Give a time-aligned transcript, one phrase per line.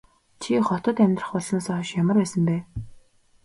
[0.41, 2.57] Чи хотод амьдрах болсноосоо хойш ямар байсан бэ?